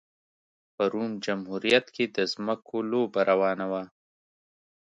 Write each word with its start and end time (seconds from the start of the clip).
په 0.75 0.83
روم 0.93 1.11
جمهوریت 1.25 1.85
کې 1.95 2.05
د 2.15 2.17
ځمکو 2.33 2.77
لوبه 2.91 3.21
روانه 3.29 3.65
وه 3.71 3.83